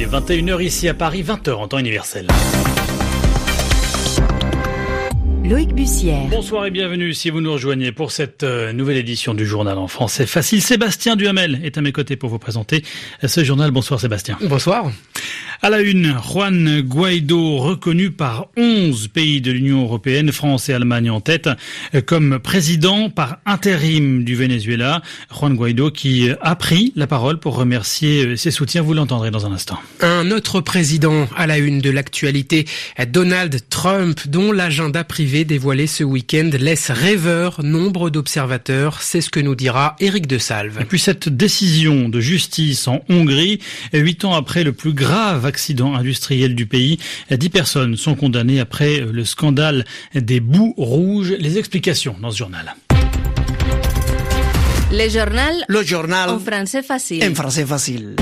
Il 0.00 0.04
est 0.04 0.08
21h 0.08 0.62
ici 0.62 0.88
à 0.88 0.94
Paris, 0.94 1.22
20h 1.22 1.52
en 1.52 1.68
temps 1.68 1.78
universel. 1.78 2.26
Loïc 5.50 5.74
Bussière. 5.74 6.28
Bonsoir 6.28 6.66
et 6.66 6.70
bienvenue 6.70 7.12
si 7.12 7.28
vous 7.28 7.40
nous 7.40 7.52
rejoignez 7.52 7.90
pour 7.90 8.12
cette 8.12 8.44
euh, 8.44 8.72
nouvelle 8.72 8.98
édition 8.98 9.34
du 9.34 9.44
journal 9.44 9.78
en 9.78 9.88
français 9.88 10.24
facile. 10.24 10.62
Sébastien 10.62 11.16
Duhamel 11.16 11.60
est 11.64 11.76
à 11.76 11.80
mes 11.80 11.90
côtés 11.90 12.14
pour 12.14 12.30
vous 12.30 12.38
présenter 12.38 12.84
ce 13.26 13.42
journal. 13.42 13.72
Bonsoir 13.72 13.98
Sébastien. 13.98 14.38
Bonsoir. 14.42 14.92
À 15.62 15.68
la 15.68 15.82
une, 15.82 16.16
Juan 16.22 16.80
Guaido 16.80 17.58
reconnu 17.58 18.10
par 18.10 18.46
11 18.56 19.08
pays 19.08 19.42
de 19.42 19.52
l'Union 19.52 19.82
européenne, 19.82 20.32
France 20.32 20.70
et 20.70 20.72
Allemagne 20.72 21.10
en 21.10 21.20
tête, 21.20 21.50
comme 22.06 22.38
président 22.38 23.10
par 23.10 23.40
intérim 23.44 24.24
du 24.24 24.36
Venezuela. 24.36 25.02
Juan 25.30 25.54
Guaido 25.54 25.90
qui 25.90 26.30
a 26.40 26.56
pris 26.56 26.94
la 26.96 27.06
parole 27.06 27.40
pour 27.40 27.56
remercier 27.56 28.38
ses 28.38 28.50
soutiens. 28.50 28.80
Vous 28.80 28.94
l'entendrez 28.94 29.30
dans 29.30 29.44
un 29.44 29.52
instant. 29.52 29.78
Un 30.00 30.30
autre 30.30 30.62
président 30.62 31.28
à 31.36 31.46
la 31.46 31.58
une 31.58 31.80
de 31.80 31.90
l'actualité, 31.90 32.64
Donald 33.08 33.60
Trump, 33.68 34.28
dont 34.28 34.52
l'agenda 34.52 35.04
privé 35.04 35.39
dévoilé 35.44 35.86
ce 35.86 36.04
week-end 36.04 36.50
laisse 36.58 36.90
rêveur 36.90 37.62
nombre 37.62 38.10
d'observateurs. 38.10 39.02
C'est 39.02 39.20
ce 39.20 39.30
que 39.30 39.40
nous 39.40 39.54
dira 39.54 39.96
Éric 40.00 40.26
de 40.26 40.38
Salve. 40.38 40.78
Et 40.80 40.84
puis 40.84 40.98
cette 40.98 41.28
décision 41.28 42.08
de 42.08 42.20
justice 42.20 42.88
en 42.88 43.00
Hongrie, 43.08 43.60
huit 43.92 44.24
ans 44.24 44.34
après 44.34 44.64
le 44.64 44.72
plus 44.72 44.92
grave 44.92 45.46
accident 45.46 45.94
industriel 45.94 46.54
du 46.54 46.66
pays. 46.66 46.98
Dix 47.30 47.50
personnes 47.50 47.96
sont 47.96 48.14
condamnées 48.14 48.60
après 48.60 49.00
le 49.00 49.24
scandale 49.24 49.84
des 50.14 50.40
bouts 50.40 50.74
rouges. 50.76 51.34
Les 51.38 51.58
explications 51.58 52.16
dans 52.20 52.30
ce 52.30 52.38
journal. 52.38 52.74
Le 54.92 55.08
journal. 55.08 55.54
Le 55.68 55.82
journal. 55.82 56.30
En 56.30 56.38
français 56.38 56.82
facile. 56.82 57.24
En 57.24 57.34
français 57.34 57.64
facile. 57.64 58.16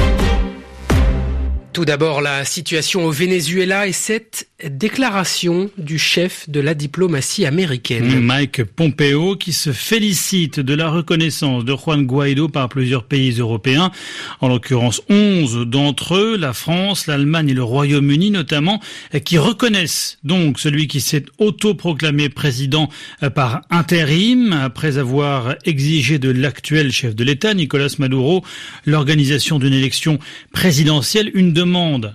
Tout 1.79 1.84
d'abord, 1.84 2.23
la 2.23 2.45
situation 2.45 3.05
au 3.05 3.12
Venezuela 3.12 3.87
et 3.87 3.93
cette 3.93 4.48
déclaration 4.65 5.71
du 5.79 5.97
chef 5.97 6.51
de 6.51 6.59
la 6.59 6.75
diplomatie 6.75 7.47
américaine. 7.47 8.19
Mike 8.19 8.65
Pompeo 8.65 9.37
qui 9.37 9.53
se 9.53 9.71
félicite 9.71 10.59
de 10.59 10.75
la 10.75 10.91
reconnaissance 10.91 11.65
de 11.65 11.77
Juan 11.77 12.05
Guaido 12.05 12.49
par 12.49 12.69
plusieurs 12.69 13.05
pays 13.05 13.39
européens, 13.39 13.93
en 14.41 14.49
l'occurrence 14.49 15.01
11 15.09 15.67
d'entre 15.69 16.17
eux, 16.17 16.37
la 16.37 16.53
France, 16.53 17.06
l'Allemagne 17.06 17.51
et 17.51 17.55
le 17.55 17.62
Royaume-Uni 17.62 18.33
notamment, 18.33 18.81
qui 19.25 19.39
reconnaissent 19.39 20.19
donc 20.25 20.59
celui 20.59 20.89
qui 20.89 21.01
s'est 21.01 21.27
autoproclamé 21.39 22.29
président 22.29 22.89
par 23.37 23.61
intérim 23.71 24.53
après 24.53 24.99
avoir 24.99 25.55
exigé 25.65 26.19
de 26.19 26.31
l'actuel 26.31 26.91
chef 26.91 27.15
de 27.15 27.23
l'État, 27.23 27.55
Nicolas 27.55 27.95
Maduro, 28.01 28.45
l'organisation 28.87 29.61
d'une 29.61 29.75
élection 29.75 30.19
présidentielle, 30.53 31.31
une 31.34 31.53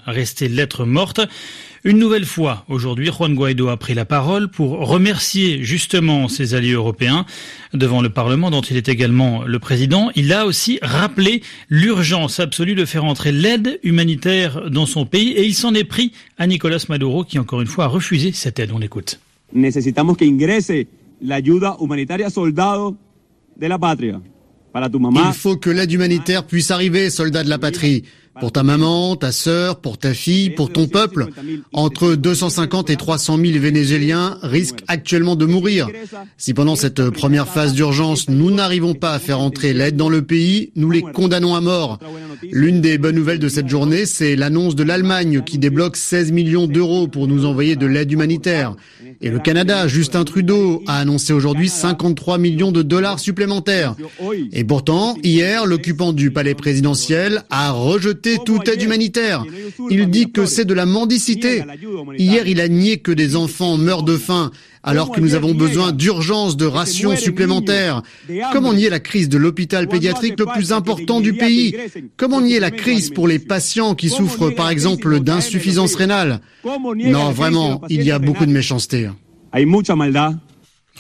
restée 0.06 0.48
lettre 0.48 0.86
morte. 0.86 1.22
Une 1.86 1.98
nouvelle 1.98 2.26
fois, 2.26 2.64
aujourd'hui, 2.70 3.12
Juan 3.12 3.36
Guaido 3.36 3.68
a 3.68 3.78
pris 3.78 3.94
la 3.94 4.06
parole 4.06 4.48
pour 4.48 4.88
remercier 4.88 5.64
justement 5.64 6.30
ses 6.30 6.54
alliés 6.54 6.72
européens 6.72 7.26
devant 7.74 8.02
le 8.02 8.09
Parlement 8.09 8.50
dont 8.52 8.62
il 8.62 8.78
est 8.78 8.88
également 8.88 9.44
le 9.44 9.59
président. 9.59 10.09
Il 10.16 10.31
a 10.31 10.46
aussi 10.46 10.80
rappelé 10.81 11.44
l'urgence 11.70 12.40
absolue 12.40 12.76
de 12.76 12.86
faire 12.86 13.04
entrer 13.04 13.31
l'aide 13.34 13.80
humanitaire 13.84 14.70
dans 14.70 14.86
son 14.86 15.06
pays 15.06 15.31
et 15.31 15.46
il 15.46 15.54
s'en 15.54 15.74
est 15.74 15.84
pris 15.84 16.14
à 16.38 16.48
Nicolas 16.48 16.84
Maduro 16.88 17.26
qui 17.26 17.38
encore 17.38 17.62
une 17.62 17.68
fois 17.68 17.86
a 17.86 17.90
refusé 17.90 18.31
cette 18.31 18.59
aide. 18.59 18.72
On 18.74 18.80
l'écoute. 18.80 19.20
Necesitamos 19.54 20.16
que 20.16 20.26
ingrese 20.26 20.88
la 21.22 21.36
ayuda 21.36 21.78
humanitaria 21.80 22.30
soldado 22.30 22.98
de 23.58 23.68
la 23.68 23.78
patria. 23.78 24.22
Il 24.76 25.34
faut 25.34 25.58
que 25.58 25.70
l'aide 25.70 25.92
humanitaire 25.92 26.46
puisse 26.46 26.72
arriver, 26.72 27.09
soldats 27.09 27.44
de 27.44 27.50
la 27.50 27.59
patrie 27.59 28.04
pour 28.39 28.52
ta 28.52 28.64
maman, 28.64 29.16
ta 29.16 29.31
sœur, 29.31 29.80
pour 29.80 29.98
ta 29.98 30.13
fille, 30.13 30.50
pour 30.50 30.72
ton 30.72 30.88
peuple. 30.88 31.28
Entre 31.72 32.16
250 32.16 32.90
et 32.90 32.96
300 32.96 33.38
000 33.38 33.59
Vénézuéliens 33.59 34.38
risquent 34.41 34.84
actuellement 34.88 35.35
de 35.35 35.46
mourir. 35.46 35.88
Si 36.38 36.53
pendant 36.53 36.75
cette 36.75 37.09
première 37.09 37.47
phase 37.47 37.74
d'urgence, 37.74 38.30
nous 38.30 38.52
n'arrivons 38.52 38.94
pas 38.94 39.13
à 39.13 39.19
faire 39.19 39.40
entrer 39.40 39.74
l'aide 39.74 39.96
dans 39.96 40.09
le 40.09 40.22
pays, 40.24 40.72
nous 40.75 40.90
les 40.90 41.02
condamnons 41.02 41.56
à 41.56 41.62
mort. 41.62 42.00
L'une 42.52 42.81
des 42.81 42.97
bonnes 42.97 43.16
nouvelles 43.16 43.40
de 43.40 43.50
cette 43.50 43.69
journée, 43.69 44.06
c'est 44.06 44.36
l'annonce 44.36 44.75
de 44.75 44.84
l'Allemagne 44.84 45.41
qui 45.46 45.57
débloque 45.57 45.96
16 45.96 46.31
millions 46.31 46.68
d'euros 46.68 47.07
pour 47.07 47.28
nous 47.28 47.46
envoyer 47.46 47.75
de 47.75 47.86
l'aide 47.86 48.12
humanitaire. 48.12 48.75
Et 49.22 49.30
le 49.30 49.40
Canada, 49.40 49.88
Justin 49.88 50.24
Trudeau, 50.24 50.84
a 50.88 51.00
annoncé 51.00 51.34
aujourd'hui 51.34 51.69
53 51.69 52.38
millions 52.38 52.72
de 52.72 52.81
dollars 52.81 53.19
supplémentaires. 53.19 53.96
Et 54.52 54.63
pourtant, 54.63 55.16
hier, 55.24 55.66
l'occupant 55.66 56.13
du 56.13 56.31
palais 56.31 56.56
présidentiel 56.56 57.44
a 57.50 57.72
rejeté 57.72 58.22
toute 58.45 58.67
aide 58.67 58.81
humanitaire. 58.81 59.45
Il 59.89 60.09
dit 60.09 60.31
que 60.31 60.45
c'est 60.45 60.66
de 60.66 60.73
la 60.73 60.85
mendicité. 60.85 61.63
Hier, 62.17 62.47
il 62.47 62.59
a 62.61 62.67
nié 62.67 62.97
que 62.97 63.11
des 63.11 63.35
enfants 63.35 63.78
meurent 63.78 64.03
de 64.03 64.17
faim 64.17 64.51
alors 64.84 65.11
que 65.11 65.22
nous 65.22 65.34
avons 65.34 65.53
besoin 65.53 65.94
d'urgence 65.94 66.57
de 66.57 66.66
rations 66.66 67.16
supplémentaires 67.16 68.03
Comment 68.51 68.73
nier 68.73 68.89
la 68.89 69.00
crise 69.00 69.29
de 69.29 69.38
l'hôpital 69.38 69.88
pédiatrique 69.88 70.38
le 70.38 70.45
plus 70.45 70.73
important 70.73 71.22
du 71.22 71.33
pays 71.33 71.75
Comment 72.17 72.41
nier 72.41 72.59
la 72.59 72.72
crise 72.72 73.09
pour 73.09 73.28
les 73.28 73.39
patients 73.39 73.95
qui 73.95 74.09
souffrent 74.09 74.50
par 74.50 74.69
exemple 74.69 75.19
d'insuffisance 75.22 75.95
rénale 75.95 76.41
Non, 76.66 77.31
vraiment, 77.31 77.81
il 77.89 78.03
y 78.03 78.12
a 78.12 78.19
beaucoup 78.19 78.45
de 78.45 78.51
méchanceté. 78.51 79.09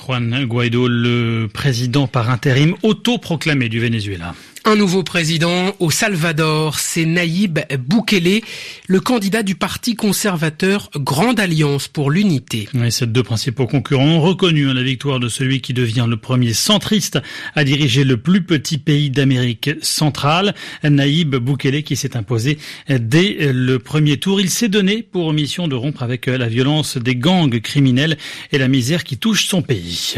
Juan 0.05 0.45
Guaido, 0.45 0.87
le 0.87 1.47
président 1.53 2.07
par 2.07 2.29
intérim 2.29 2.75
autoproclamé 2.83 3.69
du 3.69 3.79
Venezuela. 3.79 4.33
Un 4.65 4.77
nouveau 4.77 5.03
président 5.03 5.75
au 5.79 5.91
Salvador, 5.91 6.79
c'est 6.79 7.03
Naïb 7.03 7.59
Boukele, 7.85 8.39
le 8.87 8.99
candidat 9.01 9.43
du 9.43 9.55
parti 9.55 9.95
conservateur 9.95 10.89
Grande 10.95 11.41
Alliance 11.41 11.89
pour 11.89 12.09
l'Unité. 12.09 12.69
Oui, 12.73 12.89
ces 12.89 13.05
deux 13.05 13.23
principaux 13.23 13.67
concurrents 13.67 14.05
ont 14.05 14.21
reconnu 14.21 14.73
la 14.73 14.81
victoire 14.81 15.19
de 15.19 15.27
celui 15.27 15.59
qui 15.59 15.73
devient 15.73 16.05
le 16.07 16.15
premier 16.15 16.53
centriste 16.53 17.19
à 17.55 17.65
diriger 17.65 18.05
le 18.05 18.15
plus 18.15 18.41
petit 18.41 18.77
pays 18.77 19.09
d'Amérique 19.09 19.71
centrale, 19.81 20.55
Naïb 20.81 21.35
Boukele, 21.35 21.83
qui 21.83 21.97
s'est 21.97 22.15
imposé 22.15 22.57
dès 22.87 23.51
le 23.51 23.79
premier 23.79 24.15
tour. 24.15 24.39
Il 24.39 24.49
s'est 24.49 24.69
donné 24.69 25.03
pour 25.03 25.33
mission 25.33 25.67
de 25.67 25.75
rompre 25.75 26.03
avec 26.03 26.27
la 26.27 26.47
violence 26.47 26.95
des 26.95 27.17
gangs 27.17 27.59
criminels 27.59 28.17
et 28.53 28.57
la 28.57 28.69
misère 28.69 29.03
qui 29.03 29.17
touche 29.17 29.45
son 29.45 29.61
pays. 29.61 30.15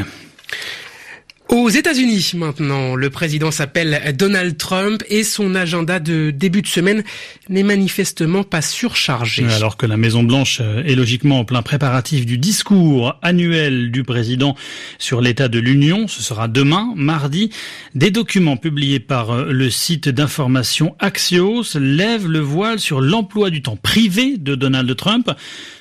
Aux 1.56 1.70
États-Unis 1.70 2.34
maintenant, 2.36 2.96
le 2.96 3.10
président 3.10 3.50
s'appelle 3.50 4.14
Donald 4.18 4.58
Trump 4.58 5.02
et 5.08 5.24
son 5.24 5.56
agenda 5.56 6.02
de 6.02 6.30
début 6.30 6.62
de 6.62 6.68
semaine 6.68 7.02
n'est 7.48 7.64
manifestement 7.64 8.44
pas 8.44 8.62
surchargé. 8.62 9.46
Alors 9.48 9.78
que 9.78 9.86
la 9.86 9.96
Maison 9.96 10.22
Blanche 10.22 10.60
est 10.60 10.96
logiquement 10.96 11.40
en 11.40 11.46
plein 11.46 11.62
préparatif 11.62 12.26
du 12.26 12.38
discours 12.38 13.18
annuel 13.22 13.90
du 13.90 14.04
président 14.04 14.58
sur 15.00 15.22
l'état 15.22 15.48
de 15.48 15.60
l'Union, 15.60 16.10
ce 16.10 16.22
sera 16.22 16.50
demain, 16.50 16.92
mardi, 16.98 17.52
des 17.96 18.12
documents 18.12 18.58
publiés 18.58 19.00
par 19.00 19.46
le 19.46 19.70
site 19.70 20.10
d'information 20.10 20.94
Axios 21.00 21.78
lèvent 21.80 22.28
le 22.28 22.40
voile 22.40 22.82
sur 22.82 23.00
l'emploi 23.00 23.50
du 23.50 23.62
temps 23.62 23.78
privé 23.78 24.36
de 24.38 24.56
Donald 24.56 24.94
Trump. 24.98 25.32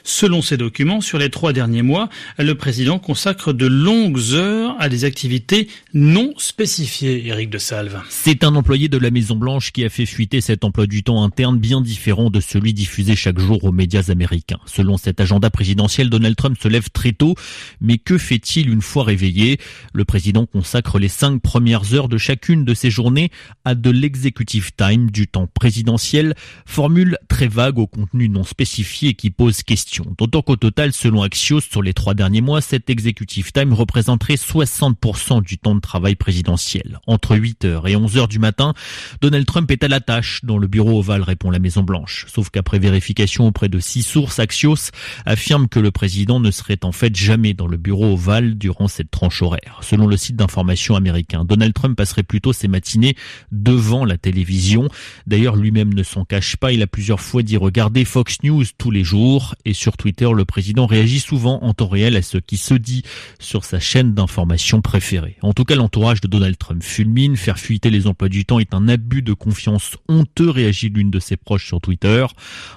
Selon 0.06 0.42
ces 0.42 0.58
documents, 0.58 1.00
sur 1.00 1.16
les 1.16 1.30
trois 1.30 1.54
derniers 1.54 1.80
mois, 1.80 2.10
le 2.38 2.54
président 2.54 2.98
consacre 2.98 3.54
de 3.54 3.64
longues 3.64 4.20
heures 4.32 4.76
à 4.78 4.90
des 4.90 5.06
activités 5.06 5.66
non 5.94 6.34
spécifiées. 6.36 7.26
Éric 7.26 7.48
de 7.48 7.56
Salve. 7.56 8.02
C'est 8.10 8.44
un 8.44 8.54
employé 8.54 8.88
de 8.90 8.98
la 8.98 9.10
Maison 9.10 9.34
Blanche 9.34 9.72
qui 9.72 9.82
a 9.82 9.88
fait 9.88 10.04
fuiter 10.04 10.42
cet 10.42 10.62
emploi 10.62 10.86
du 10.86 11.02
temps 11.02 11.24
interne 11.24 11.58
bien 11.58 11.80
différent 11.80 12.28
de 12.28 12.40
celui 12.40 12.74
diffusé 12.74 13.16
chaque 13.16 13.38
jour 13.38 13.64
aux 13.64 13.72
médias 13.72 14.10
américains. 14.10 14.60
Selon 14.66 14.98
cet 14.98 15.22
agenda 15.22 15.48
présidentiel, 15.48 16.10
Donald 16.10 16.36
Trump 16.36 16.58
se 16.60 16.68
lève 16.68 16.90
très 16.90 17.12
tôt, 17.12 17.34
mais 17.80 17.96
que 17.96 18.18
fait-il 18.18 18.68
une 18.68 18.82
fois 18.82 19.04
réveillé? 19.04 19.58
Le 19.94 20.04
président 20.04 20.44
consacre 20.44 20.98
les 20.98 21.08
cinq 21.08 21.40
premières 21.40 21.94
heures 21.94 22.10
de 22.10 22.18
chacune 22.18 22.66
de 22.66 22.74
ses 22.74 22.90
journées 22.90 23.30
à 23.64 23.74
de 23.74 23.88
l'executive 23.88 24.72
time, 24.76 25.10
du 25.10 25.28
temps 25.28 25.46
présidentiel, 25.46 26.34
formule 26.66 27.16
très 27.28 27.48
vague 27.48 27.78
au 27.78 27.86
contenu 27.86 28.28
non 28.28 28.44
spécifié 28.44 29.14
qui 29.14 29.30
pose 29.30 29.62
question 29.62 29.93
D'autant 30.18 30.42
qu'au 30.42 30.56
total, 30.56 30.92
selon 30.92 31.22
Axios, 31.22 31.60
sur 31.60 31.82
les 31.82 31.94
trois 31.94 32.14
derniers 32.14 32.40
mois, 32.40 32.60
cet 32.60 32.90
executive 32.90 33.52
time 33.52 33.72
représenterait 33.72 34.34
60% 34.34 35.42
du 35.42 35.58
temps 35.58 35.74
de 35.74 35.80
travail 35.80 36.14
présidentiel. 36.14 37.00
Entre 37.06 37.36
8h 37.36 37.88
et 37.88 37.96
11h 37.96 38.28
du 38.28 38.38
matin, 38.38 38.74
Donald 39.20 39.46
Trump 39.46 39.70
est 39.70 39.84
à 39.84 39.88
la 39.88 40.00
tâche 40.00 40.44
dans 40.44 40.58
le 40.58 40.66
bureau 40.66 40.98
ovale, 40.98 41.22
répond 41.22 41.50
la 41.50 41.58
Maison 41.58 41.82
Blanche. 41.82 42.26
Sauf 42.32 42.50
qu'après 42.50 42.78
vérification 42.78 43.46
auprès 43.46 43.68
de 43.68 43.78
six 43.78 44.02
sources, 44.02 44.38
Axios 44.38 44.90
affirme 45.26 45.68
que 45.68 45.78
le 45.78 45.90
président 45.90 46.40
ne 46.40 46.50
serait 46.50 46.84
en 46.84 46.92
fait 46.92 47.14
jamais 47.14 47.54
dans 47.54 47.66
le 47.66 47.76
bureau 47.76 48.14
ovale 48.14 48.54
durant 48.54 48.88
cette 48.88 49.10
tranche 49.10 49.42
horaire. 49.42 49.80
Selon 49.82 50.06
le 50.06 50.16
site 50.16 50.36
d'information 50.36 50.96
américain, 50.96 51.44
Donald 51.44 51.74
Trump 51.74 51.96
passerait 51.96 52.22
plutôt 52.22 52.52
ses 52.52 52.68
matinées 52.68 53.16
devant 53.52 54.04
la 54.04 54.18
télévision. 54.18 54.88
D'ailleurs, 55.26 55.56
lui-même 55.56 55.92
ne 55.92 56.02
s'en 56.02 56.24
cache 56.24 56.56
pas. 56.56 56.72
Il 56.72 56.82
a 56.82 56.86
plusieurs 56.86 57.20
fois 57.20 57.42
dit 57.42 57.56
regarder 57.56 58.04
Fox 58.04 58.38
News 58.42 58.64
tous 58.78 58.90
les 58.90 59.04
jours 59.04 59.54
et 59.64 59.74
Sur 59.74 59.83
Twitter, 59.92 60.28
le 60.34 60.44
président 60.44 60.86
réagit 60.86 61.20
souvent 61.20 61.62
en 61.62 61.74
temps 61.74 61.88
réel 61.88 62.16
à 62.16 62.22
ce 62.22 62.38
qui 62.38 62.56
se 62.56 62.74
dit 62.74 63.02
sur 63.38 63.64
sa 63.64 63.80
chaîne 63.80 64.14
d'information 64.14 64.80
préférée. 64.80 65.36
En 65.42 65.52
tout 65.52 65.64
cas, 65.64 65.76
l'entourage 65.76 66.20
de 66.20 66.28
Donald 66.28 66.56
Trump 66.58 66.82
fulmine. 66.82 67.36
Faire 67.36 67.58
fuiter 67.58 67.90
les 67.90 68.06
emplois 68.06 68.28
du 68.28 68.44
temps 68.44 68.58
est 68.58 68.74
un 68.74 68.88
abus 68.88 69.22
de 69.22 69.32
confiance 69.32 69.96
honteux, 70.08 70.50
réagit 70.50 70.88
l'une 70.88 71.10
de 71.10 71.18
ses 71.18 71.36
proches 71.36 71.66
sur 71.66 71.80
Twitter, 71.80 72.26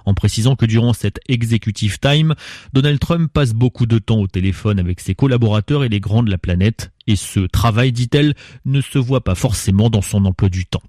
en 0.06 0.14
précisant 0.14 0.56
que 0.56 0.66
durant 0.66 0.94
cette 0.94 1.20
executive 1.28 2.00
time, 2.00 2.36
Donald 2.74 3.00
Trump 3.00 3.32
passe 3.32 3.54
beaucoup 3.54 3.86
de 3.86 4.00
temps 4.00 4.20
au 4.20 4.28
téléphone 4.28 4.80
avec 4.80 5.00
ses 5.00 5.16
collaborateurs 5.16 5.84
et 5.84 5.90
les 5.90 6.00
grands 6.00 6.24
de 6.24 6.32
la 6.32 6.38
planète. 6.38 6.92
Et 7.08 7.16
ce 7.16 7.40
travail, 7.40 7.92
dit-elle, 7.92 8.36
ne 8.66 8.82
se 8.82 9.00
voit 9.00 9.24
pas 9.24 9.36
forcément 9.36 9.90
dans 9.90 10.02
son 10.02 10.26
emploi 10.26 10.50
du 10.50 10.66
temps. 10.66 10.84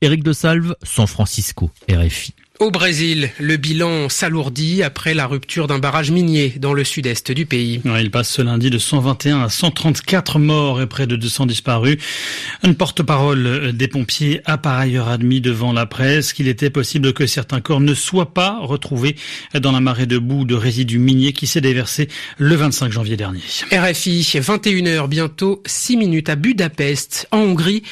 Éric 0.00 0.24
de 0.24 0.32
Salve, 0.32 0.74
San 0.82 1.06
Francisco, 1.06 1.70
RFI. 1.88 2.34
Au 2.62 2.70
Brésil, 2.70 3.32
le 3.40 3.56
bilan 3.56 4.08
s'alourdit 4.08 4.84
après 4.84 5.14
la 5.14 5.26
rupture 5.26 5.66
d'un 5.66 5.80
barrage 5.80 6.12
minier 6.12 6.54
dans 6.60 6.74
le 6.74 6.84
sud-est 6.84 7.32
du 7.32 7.44
pays. 7.44 7.80
il 7.84 8.10
passe 8.12 8.30
ce 8.30 8.40
lundi 8.40 8.70
de 8.70 8.78
121 8.78 9.40
à 9.40 9.48
134 9.48 10.38
morts 10.38 10.80
et 10.80 10.86
près 10.86 11.08
de 11.08 11.16
200 11.16 11.46
disparus. 11.46 11.96
Un 12.62 12.72
porte-parole 12.74 13.72
des 13.72 13.88
pompiers 13.88 14.42
a 14.44 14.58
par 14.58 14.78
ailleurs 14.78 15.08
admis 15.08 15.40
devant 15.40 15.72
la 15.72 15.86
presse 15.86 16.32
qu'il 16.32 16.46
était 16.46 16.70
possible 16.70 17.12
que 17.12 17.26
certains 17.26 17.60
corps 17.60 17.80
ne 17.80 17.94
soient 17.94 18.32
pas 18.32 18.60
retrouvés 18.60 19.16
dans 19.54 19.72
la 19.72 19.80
marée 19.80 20.06
de 20.06 20.18
boue 20.18 20.44
de 20.44 20.54
résidus 20.54 21.00
miniers 21.00 21.32
qui 21.32 21.48
s'est 21.48 21.60
déversée 21.60 22.06
le 22.38 22.54
25 22.54 22.92
janvier 22.92 23.16
dernier. 23.16 23.40
RFI, 23.72 24.22
21h, 24.38 25.08
bientôt 25.08 25.64
6 25.66 25.96
minutes 25.96 26.28
à 26.28 26.36
Budapest, 26.36 27.26
en 27.32 27.38
Hongrie. 27.38 27.82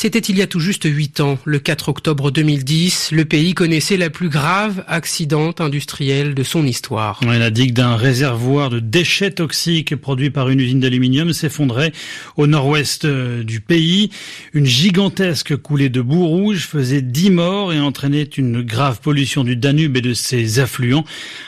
C'était 0.00 0.20
il 0.20 0.38
y 0.38 0.42
a 0.42 0.46
tout 0.46 0.60
juste 0.60 0.84
huit 0.84 1.18
ans, 1.18 1.40
le 1.44 1.58
4 1.58 1.88
octobre 1.88 2.30
2010, 2.30 3.10
le 3.10 3.24
pays 3.24 3.52
connaissait 3.52 3.96
la 3.96 4.10
plus 4.10 4.28
grave 4.28 4.84
accident 4.86 5.52
industriel 5.58 6.36
de 6.36 6.44
son 6.44 6.64
histoire. 6.64 7.18
la 7.24 7.50
digue 7.50 7.72
d'un 7.72 7.96
réservoir 7.96 8.70
de 8.70 8.78
déchets 8.78 9.32
toxiques 9.32 9.96
produit 9.96 10.30
par 10.30 10.50
une 10.50 10.60
usine 10.60 10.78
d'aluminium 10.78 11.32
s'effondrait 11.32 11.90
au 12.36 12.46
nord-ouest 12.46 13.06
euh, 13.06 13.42
du 13.42 13.60
pays. 13.60 14.10
Une 14.52 14.66
gigantesque 14.66 15.56
coulée 15.56 15.88
de 15.88 16.00
boue 16.00 16.28
rouge 16.28 16.68
faisait 16.68 17.02
dix 17.02 17.32
morts 17.32 17.72
et 17.72 17.80
entraînait 17.80 18.22
une 18.22 18.62
grave 18.62 19.00
pollution 19.00 19.42
du 19.42 19.56
Danube 19.56 19.96
et 19.96 20.00
de 20.00 20.14
ses 20.14 20.60
affluents. 20.60 21.04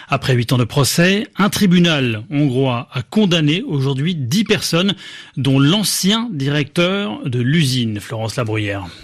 Après 0.09 0.35
huit 0.35 0.53
ans 0.53 0.59
de 0.59 0.65
procès, 0.65 1.29
un 1.37 1.51
tribunal 1.51 2.25
hongrois 2.31 2.89
a 2.93 3.03
condamné 3.03 3.63
aujourd'hui 3.63 4.17
dix 4.17 4.43
personnes, 4.43 4.97
dont 5.37 5.61
l'ancien 5.61 6.29
directeur 6.33 7.21
de 7.27 7.39
l'usine, 7.39 8.01
Florence 8.01 8.40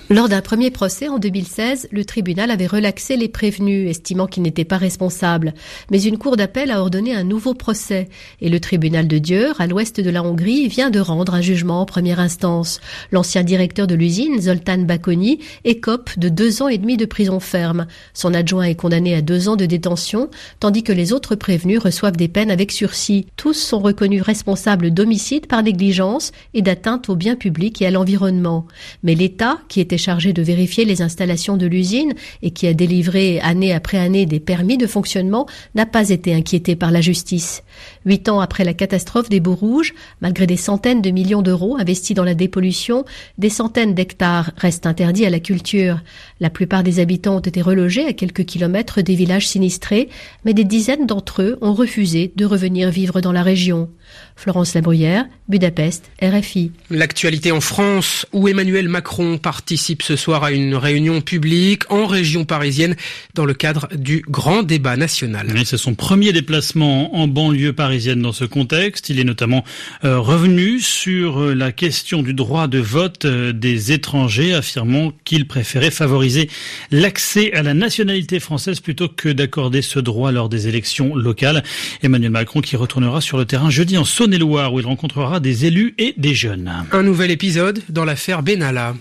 Lors 0.09 0.29
d'un 0.29 0.41
premier 0.41 0.71
procès 0.71 1.09
en 1.09 1.19
2016, 1.19 1.88
le 1.91 2.05
tribunal 2.05 2.50
avait 2.50 2.67
relaxé 2.67 3.17
les 3.17 3.29
prévenus, 3.29 3.91
estimant 3.91 4.27
qu'ils 4.27 4.43
n'étaient 4.43 4.65
pas 4.65 4.77
responsables. 4.79 5.53
Mais 5.91 6.03
une 6.03 6.17
cour 6.17 6.37
d'appel 6.37 6.71
a 6.71 6.81
ordonné 6.81 7.15
un 7.15 7.25
nouveau 7.25 7.55
procès. 7.55 8.09
Et 8.41 8.49
le 8.49 8.61
tribunal 8.61 9.09
de 9.09 9.19
Dieur, 9.19 9.61
à 9.61 9.67
l'ouest 9.67 10.00
de 10.00 10.11
la 10.11 10.23
Hongrie, 10.23 10.69
vient 10.69 10.91
de 10.91 11.00
rendre 11.00 11.35
un 11.35 11.41
jugement 11.41 11.83
en 11.83 11.87
première 11.87 12.21
instance. 12.21 12.81
L'ancien 13.12 13.43
directeur 13.43 13.87
de 13.87 13.94
l'usine, 13.94 14.41
Zoltan 14.41 14.79
Bakoni, 14.79 15.41
écope 15.65 16.19
de 16.19 16.29
deux 16.29 16.62
ans 16.62 16.69
et 16.69 16.79
demi 16.79 16.97
de 16.97 17.05
prison 17.05 17.41
ferme. 17.41 17.87
Son 18.15 18.32
adjoint 18.32 18.65
est 18.65 18.75
condamné 18.75 19.15
à 19.15 19.23
deux 19.23 19.49
ans 19.49 19.56
de 19.56 19.67
détention, 19.67 20.31
tandis 20.61 20.82
que 20.82 20.93
les 20.93 21.12
autres 21.12 21.35
prévenus 21.35 21.81
reçoivent 21.81 22.17
des 22.17 22.29
peines 22.29 22.50
avec 22.50 22.73
sursis. 22.73 23.27
Tous 23.37 23.55
sont 23.55 23.81
reconnus 23.81 24.23
responsables 24.23 24.91
d'homicide 24.93 25.47
par 25.47 25.62
négligence 25.62 26.32
et 26.55 26.62
d'atteinte 26.62 27.09
au 27.09 27.17
bien 27.17 27.37
public 27.37 27.82
et 27.82 27.87
à 27.87 27.91
l'environnement. 27.91 28.67
Mais 29.03 29.15
l'État, 29.26 29.58
qui 29.67 29.81
était 29.81 29.99
chargé 29.99 30.32
de 30.32 30.40
vérifier 30.40 30.84
les 30.84 31.02
installations 31.02 31.56
de 31.56 31.67
l'usine 31.67 32.14
et 32.43 32.52
qui 32.52 32.69
a 32.69 32.75
délivré 32.75 33.40
année 33.40 33.73
après 33.73 33.99
année 33.99 34.25
des 34.25 34.38
permis 34.38 34.78
de 34.78 34.87
fonctionnement, 34.87 35.49
n'a 35.75 35.84
pas 35.84 36.11
été 36.11 36.32
inquiété 36.32 36.76
par 36.76 36.93
la 36.93 37.00
justice. 37.00 37.64
Huit 38.06 38.29
ans 38.29 38.38
après 38.38 38.62
la 38.62 38.73
catastrophe 38.73 39.29
des 39.29 39.41
Baux 39.41 39.56
Rouges, 39.56 39.93
malgré 40.20 40.47
des 40.47 40.56
centaines 40.56 41.03
de 41.03 41.11
millions 41.11 41.43
d'euros 41.43 41.76
investis 41.76 42.14
dans 42.14 42.23
la 42.23 42.35
dépollution, 42.35 43.05
des 43.37 43.50
centaines 43.50 43.94
d'hectares 43.94 44.53
restent 44.56 44.87
interdits 44.87 45.26
à 45.26 45.31
la 45.31 45.41
culture. 45.41 45.99
La 46.38 46.49
plupart 46.49 46.85
des 46.85 47.00
habitants 47.00 47.35
ont 47.35 47.41
été 47.41 47.61
relogés 47.61 48.06
à 48.06 48.12
quelques 48.12 48.44
kilomètres 48.44 49.03
des 49.03 49.17
villages 49.17 49.49
sinistrés, 49.49 50.08
mais 50.44 50.55
des 50.55 50.62
dizaines 50.62 51.06
d'entre 51.06 51.43
eux 51.43 51.58
ont 51.62 51.75
refusé 51.75 52.32
de 52.37 52.44
revenir 52.44 52.91
vivre 52.91 53.20
dans 53.20 53.32
la 53.32 53.43
région. 53.43 53.91
Florence 54.37 54.75
Labruyère, 54.75 55.26
Budapest, 55.49 56.05
RFI. 56.23 56.70
L'actualité 56.91 57.50
en 57.50 57.61
France, 57.61 58.25
où 58.32 58.47
Emmanuel 58.47 58.88
Macron 58.88 59.37
participe 59.37 60.03
ce 60.03 60.14
soir 60.14 60.44
à 60.44 60.53
une 60.53 60.76
réunion 60.76 61.20
publique 61.23 61.91
en 61.91 62.06
région 62.06 62.44
parisienne 62.44 62.94
dans 63.35 63.47
le 63.47 63.55
cadre 63.55 63.88
du 63.97 64.23
grand 64.29 64.62
débat 64.62 64.97
national. 64.97 65.50
C'est 65.64 65.76
son 65.76 65.94
premier 65.94 66.32
déplacement 66.32 67.17
en 67.17 67.26
banlieue 67.26 67.73
parisienne 67.73 67.95
dans 67.96 68.32
ce 68.32 68.44
contexte. 68.44 69.08
Il 69.08 69.19
est 69.19 69.25
notamment 69.25 69.64
euh, 70.04 70.19
revenu 70.19 70.81
sur 70.81 71.40
euh, 71.40 71.54
la 71.54 71.72
question 71.72 72.22
du 72.22 72.34
droit 72.34 72.69
de 72.69 72.78
vote 72.78 73.25
euh, 73.25 73.52
des 73.52 73.93
étrangers, 73.93 74.52
affirmant 74.52 75.12
qu'il 75.25 75.46
préférait 75.46 75.90
favoriser 75.90 76.50
l'accès 76.90 77.52
à 77.54 77.62
la 77.62 77.75
nationalité 77.75 78.38
française 78.38 78.81
plutôt 78.81 79.08
que 79.08 79.31
d'accorder 79.31 79.81
ce 79.81 79.98
droit 79.98 80.31
lors 80.31 80.48
des 80.48 80.69
élections 80.69 81.14
locales. 81.16 81.62
Emmanuel 82.02 82.31
Macron 82.31 82.60
qui 82.60 82.76
retournera 82.76 83.20
sur 83.20 83.38
le 83.38 83.46
terrain 83.46 83.70
jeudi 83.70 83.96
en 83.96 84.04
Saône-et-Loire 84.04 84.75
où 84.75 84.81
il 84.81 84.87
rencontrera 84.87 85.40
des 85.40 85.64
élus 85.64 85.94
et 85.96 86.14
des 86.19 86.34
jeunes. 86.34 86.70
Un 86.93 87.02
nouvel 87.02 87.31
épisode 87.31 87.81
dans 87.88 88.04
l'affaire 88.04 88.43
Benalla. 88.43 88.94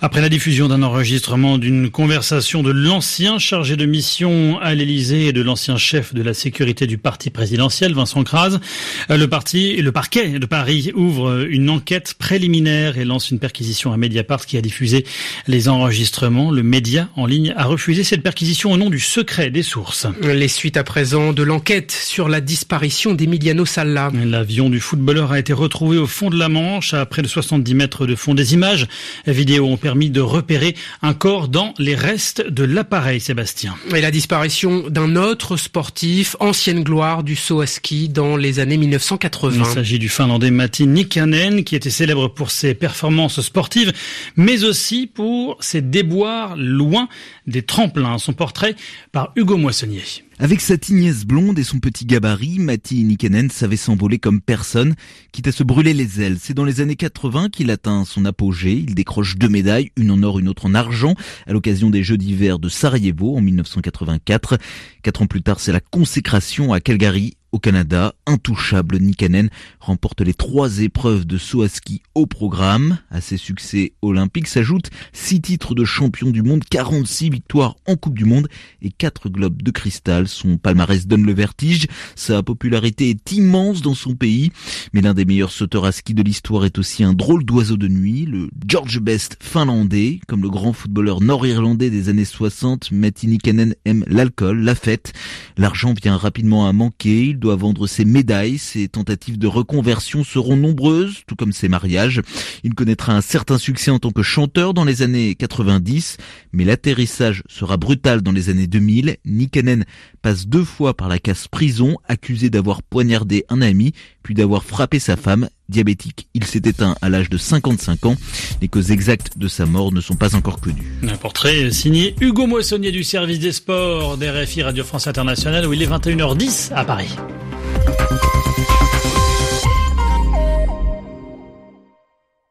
Après 0.00 0.20
la 0.20 0.28
diffusion 0.28 0.68
d'un 0.68 0.84
enregistrement 0.84 1.58
d'une 1.58 1.90
conversation 1.90 2.62
de 2.62 2.70
l'ancien 2.70 3.40
chargé 3.40 3.74
de 3.74 3.84
mission 3.84 4.56
à 4.60 4.72
l'Élysée 4.72 5.26
et 5.26 5.32
de 5.32 5.42
l'ancien 5.42 5.76
chef 5.76 6.14
de 6.14 6.22
la 6.22 6.34
sécurité 6.34 6.86
du 6.86 6.98
parti 6.98 7.30
présidentiel, 7.30 7.94
Vincent 7.94 8.22
Kras, 8.22 8.60
le 9.08 9.26
parti, 9.26 9.82
le 9.82 9.90
parquet 9.90 10.38
de 10.38 10.46
Paris 10.46 10.92
ouvre 10.94 11.44
une 11.50 11.68
enquête 11.68 12.14
préliminaire 12.14 12.96
et 12.96 13.04
lance 13.04 13.32
une 13.32 13.40
perquisition 13.40 13.92
à 13.92 13.96
Mediapart 13.96 14.46
qui 14.46 14.56
a 14.56 14.60
diffusé 14.60 15.04
les 15.48 15.68
enregistrements. 15.68 16.52
Le 16.52 16.62
média 16.62 17.08
en 17.16 17.26
ligne 17.26 17.52
a 17.56 17.64
refusé 17.64 18.04
cette 18.04 18.22
perquisition 18.22 18.70
au 18.70 18.76
nom 18.76 18.90
du 18.90 19.00
secret 19.00 19.50
des 19.50 19.64
sources. 19.64 20.06
Les 20.22 20.46
suites 20.46 20.76
à 20.76 20.84
présent 20.84 21.32
de 21.32 21.42
l'enquête 21.42 21.90
sur 21.90 22.28
la 22.28 22.40
disparition 22.40 23.14
d'Emiliano 23.14 23.66
Salla. 23.66 24.12
L'avion 24.14 24.70
du 24.70 24.78
footballeur 24.78 25.32
a 25.32 25.40
été 25.40 25.52
retrouvé 25.52 25.98
au 25.98 26.06
fond 26.06 26.30
de 26.30 26.38
la 26.38 26.48
Manche 26.48 26.94
à 26.94 27.04
près 27.04 27.22
de 27.22 27.28
70 27.28 27.74
mètres 27.74 28.06
de 28.06 28.14
fond. 28.14 28.34
Des 28.34 28.54
images 28.54 28.86
vidéo 29.26 29.66
ont 29.66 29.76
permis 29.88 30.10
de 30.10 30.20
repérer 30.20 30.76
un 31.00 31.14
corps 31.14 31.48
dans 31.48 31.72
les 31.78 31.94
restes 31.94 32.46
de 32.46 32.62
l'appareil, 32.62 33.20
Sébastien. 33.20 33.74
Et 33.96 34.02
la 34.02 34.10
disparition 34.10 34.90
d'un 34.90 35.16
autre 35.16 35.56
sportif, 35.56 36.36
ancienne 36.40 36.84
gloire 36.84 37.22
du 37.22 37.36
saut 37.36 37.62
à 37.62 37.66
ski 37.66 38.10
dans 38.10 38.36
les 38.36 38.60
années 38.60 38.76
1980. 38.76 39.56
Il 39.58 39.64
s'agit 39.64 39.98
du 39.98 40.10
Finlandais 40.10 40.50
Matti 40.50 40.86
Nikkanen, 40.86 41.64
qui 41.64 41.74
était 41.74 41.88
célèbre 41.88 42.28
pour 42.28 42.50
ses 42.50 42.74
performances 42.74 43.40
sportives, 43.40 43.94
mais 44.36 44.62
aussi 44.62 45.06
pour 45.06 45.56
ses 45.60 45.80
déboires 45.80 46.54
loin 46.58 47.08
des 47.46 47.62
tremplins. 47.62 48.18
Son 48.18 48.34
portrait 48.34 48.76
par 49.10 49.32
Hugo 49.36 49.56
Moissonnier. 49.56 50.02
Avec 50.40 50.60
sa 50.60 50.78
tignesse 50.78 51.24
blonde 51.24 51.58
et 51.58 51.64
son 51.64 51.80
petit 51.80 52.06
gabarit, 52.06 52.60
Matti 52.60 53.02
Nikkanen 53.02 53.50
savait 53.50 53.76
s'envoler 53.76 54.20
comme 54.20 54.40
personne, 54.40 54.94
quitte 55.32 55.48
à 55.48 55.52
se 55.52 55.64
brûler 55.64 55.94
les 55.94 56.20
ailes. 56.20 56.36
C'est 56.40 56.54
dans 56.54 56.64
les 56.64 56.80
années 56.80 56.94
80 56.94 57.48
qu'il 57.48 57.72
atteint 57.72 58.04
son 58.04 58.24
apogée. 58.24 58.74
Il 58.74 58.94
décroche 58.94 59.36
deux 59.36 59.48
médailles, 59.48 59.90
une 59.96 60.12
en 60.12 60.22
or, 60.22 60.38
une 60.38 60.48
autre 60.48 60.66
en 60.66 60.74
argent, 60.74 61.14
à 61.48 61.52
l'occasion 61.52 61.90
des 61.90 62.04
Jeux 62.04 62.18
d'hiver 62.18 62.60
de 62.60 62.68
Sarajevo 62.68 63.36
en 63.36 63.40
1984. 63.40 64.58
Quatre 65.02 65.22
ans 65.22 65.26
plus 65.26 65.42
tard, 65.42 65.58
c'est 65.58 65.72
la 65.72 65.80
consécration 65.80 66.72
à 66.72 66.78
Calgary 66.78 67.37
au 67.52 67.58
Canada, 67.58 68.14
intouchable 68.26 68.98
Nikanen 68.98 69.48
remporte 69.80 70.20
les 70.20 70.34
trois 70.34 70.80
épreuves 70.80 71.26
de 71.26 71.38
saut 71.38 71.62
à 71.62 71.68
ski 71.68 72.02
au 72.14 72.26
programme. 72.26 72.98
À 73.10 73.20
ses 73.20 73.36
succès 73.36 73.92
olympiques 74.02 74.48
s'ajoutent 74.48 74.90
six 75.12 75.40
titres 75.40 75.74
de 75.74 75.84
champion 75.84 76.30
du 76.30 76.42
monde, 76.42 76.62
46 76.68 77.30
victoires 77.30 77.76
en 77.86 77.96
Coupe 77.96 78.18
du 78.18 78.24
Monde 78.24 78.48
et 78.82 78.90
quatre 78.90 79.28
globes 79.28 79.62
de 79.62 79.70
cristal. 79.70 80.28
Son 80.28 80.58
palmarès 80.58 81.06
donne 81.06 81.24
le 81.24 81.32
vertige. 81.32 81.86
Sa 82.16 82.42
popularité 82.42 83.10
est 83.10 83.32
immense 83.32 83.80
dans 83.80 83.94
son 83.94 84.14
pays. 84.14 84.52
Mais 84.92 85.00
l'un 85.00 85.14
des 85.14 85.24
meilleurs 85.24 85.52
sauteurs 85.52 85.86
à 85.86 85.92
ski 85.92 86.14
de 86.14 86.22
l'histoire 86.22 86.64
est 86.66 86.78
aussi 86.78 87.02
un 87.02 87.14
drôle 87.14 87.44
d'oiseau 87.44 87.76
de 87.76 87.88
nuit, 87.88 88.26
le 88.26 88.50
George 88.66 89.00
Best 89.00 89.36
finlandais. 89.40 90.20
Comme 90.28 90.42
le 90.42 90.50
grand 90.50 90.72
footballeur 90.74 91.22
nord-irlandais 91.22 91.90
des 91.90 92.10
années 92.10 92.24
60, 92.24 92.92
Matti 92.92 93.26
Nikanen 93.26 93.74
aime 93.86 94.04
l'alcool, 94.06 94.60
la 94.60 94.74
fête. 94.74 95.12
L'argent 95.56 95.94
vient 95.94 96.16
rapidement 96.16 96.68
à 96.68 96.72
manquer 96.72 97.37
doit 97.38 97.56
vendre 97.56 97.86
ses 97.86 98.04
médailles, 98.04 98.58
ses 98.58 98.88
tentatives 98.88 99.38
de 99.38 99.46
reconversion 99.46 100.24
seront 100.24 100.56
nombreuses, 100.56 101.22
tout 101.26 101.36
comme 101.36 101.52
ses 101.52 101.68
mariages. 101.68 102.22
Il 102.64 102.74
connaîtra 102.74 103.14
un 103.14 103.20
certain 103.20 103.58
succès 103.58 103.90
en 103.90 103.98
tant 103.98 104.10
que 104.10 104.22
chanteur 104.22 104.74
dans 104.74 104.84
les 104.84 105.02
années 105.02 105.34
90, 105.34 106.16
mais 106.52 106.64
l'atterrissage 106.64 107.42
sera 107.48 107.76
brutal 107.76 108.22
dans 108.22 108.32
les 108.32 108.50
années 108.50 108.66
2000. 108.66 109.16
Nikkanen 109.24 109.84
passe 110.22 110.46
deux 110.46 110.64
fois 110.64 110.94
par 110.94 111.08
la 111.08 111.18
casse 111.18 111.48
prison, 111.48 111.96
accusé 112.08 112.50
d'avoir 112.50 112.82
poignardé 112.82 113.44
un 113.48 113.62
ami, 113.62 113.92
puis 114.22 114.34
d'avoir 114.34 114.64
frappé 114.64 114.98
sa 114.98 115.16
femme 115.16 115.48
diabétique. 115.68 116.28
Il 116.34 116.44
s'est 116.44 116.62
éteint 116.64 116.94
à 117.02 117.08
l'âge 117.08 117.30
de 117.30 117.38
55 117.38 118.06
ans. 118.06 118.16
Les 118.60 118.68
causes 118.68 118.90
exactes 118.90 119.38
de 119.38 119.48
sa 119.48 119.66
mort 119.66 119.92
ne 119.92 120.00
sont 120.00 120.16
pas 120.16 120.34
encore 120.34 120.60
connues. 120.60 120.98
Un 121.02 121.16
portrait 121.16 121.70
signé 121.70 122.14
Hugo 122.20 122.46
Moissonnier 122.46 122.92
du 122.92 123.04
service 123.04 123.38
des 123.38 123.52
sports 123.52 124.16
d'RFI 124.16 124.62
Radio 124.62 124.84
France 124.84 125.06
Internationale 125.06 125.66
où 125.66 125.72
il 125.72 125.82
est 125.82 125.86
21h10 125.90 126.72
à 126.74 126.84
Paris. 126.84 127.14